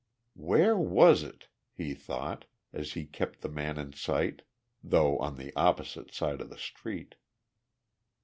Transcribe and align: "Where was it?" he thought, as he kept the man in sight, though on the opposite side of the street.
"Where 0.39 0.75
was 0.79 1.21
it?" 1.21 1.47
he 1.75 1.93
thought, 1.93 2.45
as 2.73 2.93
he 2.93 3.05
kept 3.05 3.41
the 3.41 3.47
man 3.49 3.77
in 3.77 3.93
sight, 3.93 4.41
though 4.83 5.19
on 5.19 5.37
the 5.37 5.55
opposite 5.55 6.11
side 6.11 6.41
of 6.41 6.49
the 6.49 6.57
street. 6.57 7.13